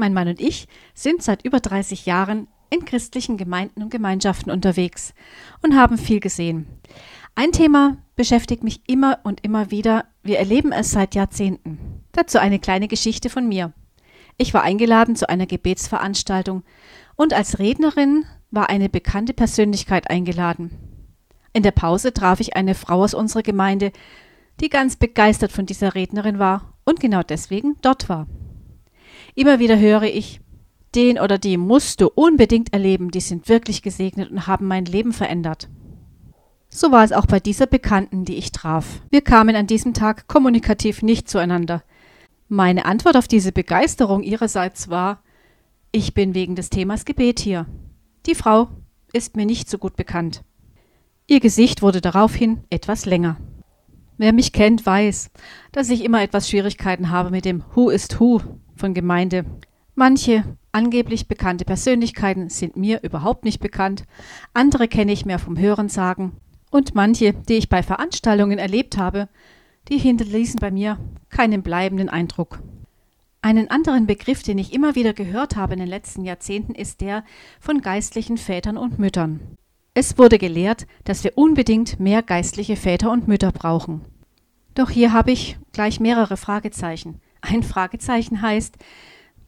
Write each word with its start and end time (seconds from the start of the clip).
Mein 0.00 0.14
Mann 0.14 0.28
und 0.28 0.40
ich 0.40 0.66
sind 0.94 1.22
seit 1.22 1.44
über 1.44 1.60
30 1.60 2.06
Jahren 2.06 2.48
in 2.70 2.86
christlichen 2.86 3.36
Gemeinden 3.36 3.82
und 3.82 3.90
Gemeinschaften 3.90 4.50
unterwegs 4.50 5.12
und 5.62 5.76
haben 5.76 5.98
viel 5.98 6.20
gesehen. 6.20 6.66
Ein 7.34 7.52
Thema 7.52 7.98
beschäftigt 8.16 8.64
mich 8.64 8.80
immer 8.88 9.18
und 9.24 9.44
immer 9.44 9.70
wieder. 9.70 10.06
Wir 10.22 10.38
erleben 10.38 10.72
es 10.72 10.90
seit 10.90 11.14
Jahrzehnten. 11.14 12.02
Dazu 12.12 12.38
eine 12.38 12.58
kleine 12.58 12.88
Geschichte 12.88 13.28
von 13.28 13.46
mir. 13.46 13.74
Ich 14.38 14.54
war 14.54 14.62
eingeladen 14.62 15.16
zu 15.16 15.28
einer 15.28 15.46
Gebetsveranstaltung 15.46 16.62
und 17.14 17.34
als 17.34 17.58
Rednerin 17.58 18.24
war 18.50 18.70
eine 18.70 18.88
bekannte 18.88 19.34
Persönlichkeit 19.34 20.08
eingeladen. 20.08 20.70
In 21.52 21.62
der 21.62 21.72
Pause 21.72 22.14
traf 22.14 22.40
ich 22.40 22.56
eine 22.56 22.74
Frau 22.74 23.02
aus 23.02 23.12
unserer 23.12 23.42
Gemeinde, 23.42 23.92
die 24.60 24.70
ganz 24.70 24.96
begeistert 24.96 25.52
von 25.52 25.66
dieser 25.66 25.94
Rednerin 25.94 26.38
war 26.38 26.72
und 26.84 27.00
genau 27.00 27.22
deswegen 27.22 27.76
dort 27.82 28.08
war. 28.08 28.26
Immer 29.34 29.58
wieder 29.58 29.78
höre 29.78 30.02
ich, 30.02 30.40
den 30.94 31.18
oder 31.20 31.38
die 31.38 31.56
musst 31.56 32.00
du 32.00 32.08
unbedingt 32.08 32.72
erleben, 32.72 33.10
die 33.10 33.20
sind 33.20 33.48
wirklich 33.48 33.82
gesegnet 33.82 34.30
und 34.30 34.46
haben 34.46 34.66
mein 34.66 34.84
Leben 34.84 35.12
verändert. 35.12 35.68
So 36.68 36.92
war 36.92 37.04
es 37.04 37.12
auch 37.12 37.26
bei 37.26 37.40
dieser 37.40 37.66
Bekannten, 37.66 38.24
die 38.24 38.36
ich 38.36 38.52
traf. 38.52 39.02
Wir 39.10 39.22
kamen 39.22 39.56
an 39.56 39.66
diesem 39.66 39.94
Tag 39.94 40.28
kommunikativ 40.28 41.02
nicht 41.02 41.28
zueinander. 41.28 41.82
Meine 42.48 42.84
Antwort 42.84 43.16
auf 43.16 43.28
diese 43.28 43.52
Begeisterung 43.52 44.22
ihrerseits 44.22 44.88
war, 44.88 45.22
ich 45.92 46.14
bin 46.14 46.34
wegen 46.34 46.54
des 46.54 46.70
Themas 46.70 47.04
Gebet 47.04 47.40
hier. 47.40 47.66
Die 48.26 48.36
Frau 48.36 48.68
ist 49.12 49.36
mir 49.36 49.46
nicht 49.46 49.68
so 49.68 49.78
gut 49.78 49.96
bekannt. 49.96 50.42
Ihr 51.26 51.40
Gesicht 51.40 51.82
wurde 51.82 52.00
daraufhin 52.00 52.64
etwas 52.70 53.06
länger. 53.06 53.36
Wer 54.16 54.32
mich 54.32 54.52
kennt, 54.52 54.84
weiß, 54.84 55.30
dass 55.72 55.90
ich 55.90 56.04
immer 56.04 56.22
etwas 56.22 56.48
Schwierigkeiten 56.48 57.10
habe 57.10 57.30
mit 57.30 57.44
dem 57.44 57.64
Who 57.74 57.90
ist 57.90 58.20
Who 58.20 58.40
von 58.80 58.94
Gemeinde. 58.94 59.44
Manche 59.94 60.44
angeblich 60.72 61.28
bekannte 61.28 61.64
Persönlichkeiten 61.64 62.48
sind 62.48 62.76
mir 62.76 63.02
überhaupt 63.02 63.44
nicht 63.44 63.60
bekannt, 63.60 64.04
andere 64.54 64.88
kenne 64.88 65.12
ich 65.12 65.26
mehr 65.26 65.38
vom 65.38 65.58
Hörensagen 65.58 66.32
und 66.70 66.94
manche, 66.94 67.34
die 67.34 67.54
ich 67.54 67.68
bei 67.68 67.82
Veranstaltungen 67.82 68.58
erlebt 68.58 68.96
habe, 68.96 69.28
die 69.88 69.98
hinterließen 69.98 70.60
bei 70.60 70.70
mir 70.70 70.98
keinen 71.28 71.62
bleibenden 71.62 72.08
Eindruck. 72.08 72.60
Einen 73.42 73.70
anderen 73.70 74.06
Begriff, 74.06 74.42
den 74.42 74.58
ich 74.58 74.72
immer 74.72 74.94
wieder 74.94 75.14
gehört 75.14 75.56
habe 75.56 75.72
in 75.72 75.80
den 75.80 75.88
letzten 75.88 76.24
Jahrzehnten, 76.24 76.74
ist 76.74 77.00
der 77.00 77.24
von 77.58 77.80
geistlichen 77.80 78.36
Vätern 78.36 78.76
und 78.76 78.98
Müttern. 78.98 79.40
Es 79.94 80.18
wurde 80.18 80.38
gelehrt, 80.38 80.86
dass 81.04 81.24
wir 81.24 81.36
unbedingt 81.36 81.98
mehr 81.98 82.22
geistliche 82.22 82.76
Väter 82.76 83.10
und 83.10 83.28
Mütter 83.28 83.50
brauchen. 83.50 84.02
Doch 84.74 84.90
hier 84.90 85.12
habe 85.12 85.32
ich 85.32 85.58
gleich 85.72 86.00
mehrere 86.00 86.36
Fragezeichen. 86.36 87.20
Ein 87.50 87.64
Fragezeichen 87.64 88.42
heißt, 88.42 88.76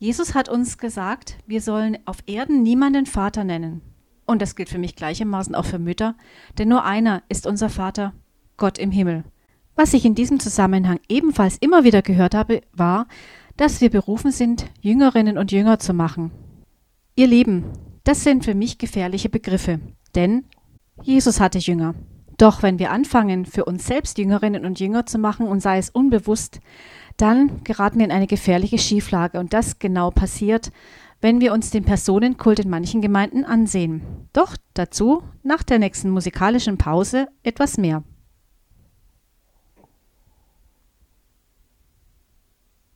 Jesus 0.00 0.34
hat 0.34 0.48
uns 0.48 0.76
gesagt, 0.76 1.36
wir 1.46 1.60
sollen 1.60 1.98
auf 2.04 2.18
Erden 2.26 2.64
niemanden 2.64 3.06
Vater 3.06 3.44
nennen. 3.44 3.80
Und 4.26 4.42
das 4.42 4.56
gilt 4.56 4.68
für 4.68 4.78
mich 4.78 4.96
gleichermaßen 4.96 5.54
auch 5.54 5.66
für 5.66 5.78
Mütter, 5.78 6.16
denn 6.58 6.68
nur 6.68 6.84
einer 6.84 7.22
ist 7.28 7.46
unser 7.46 7.68
Vater, 7.68 8.12
Gott 8.56 8.78
im 8.78 8.90
Himmel. 8.90 9.22
Was 9.76 9.94
ich 9.94 10.04
in 10.04 10.16
diesem 10.16 10.40
Zusammenhang 10.40 10.98
ebenfalls 11.08 11.58
immer 11.58 11.84
wieder 11.84 12.02
gehört 12.02 12.34
habe, 12.34 12.62
war, 12.72 13.06
dass 13.56 13.80
wir 13.80 13.90
berufen 13.90 14.32
sind, 14.32 14.64
Jüngerinnen 14.80 15.38
und 15.38 15.52
Jünger 15.52 15.78
zu 15.78 15.94
machen. 15.94 16.32
Ihr 17.14 17.28
Lieben, 17.28 17.66
das 18.02 18.24
sind 18.24 18.44
für 18.44 18.56
mich 18.56 18.78
gefährliche 18.78 19.28
Begriffe, 19.28 19.78
denn 20.16 20.46
Jesus 21.04 21.38
hatte 21.38 21.58
Jünger. 21.58 21.94
Doch 22.36 22.64
wenn 22.64 22.80
wir 22.80 22.90
anfangen, 22.90 23.46
für 23.46 23.64
uns 23.64 23.86
selbst 23.86 24.18
Jüngerinnen 24.18 24.64
und 24.64 24.80
Jünger 24.80 25.06
zu 25.06 25.18
machen 25.18 25.46
und 25.46 25.60
sei 25.60 25.78
es 25.78 25.90
unbewusst, 25.90 26.58
dann 27.16 27.62
geraten 27.64 27.98
wir 27.98 28.06
in 28.06 28.12
eine 28.12 28.26
gefährliche 28.26 28.78
Schieflage. 28.78 29.38
Und 29.38 29.52
das 29.52 29.78
genau 29.78 30.10
passiert, 30.10 30.70
wenn 31.20 31.40
wir 31.40 31.52
uns 31.52 31.70
den 31.70 31.84
Personenkult 31.84 32.58
in 32.58 32.70
manchen 32.70 33.00
Gemeinden 33.00 33.44
ansehen. 33.44 34.02
Doch 34.32 34.56
dazu 34.74 35.22
nach 35.42 35.62
der 35.62 35.78
nächsten 35.78 36.10
musikalischen 36.10 36.78
Pause 36.78 37.28
etwas 37.42 37.78
mehr. 37.78 38.02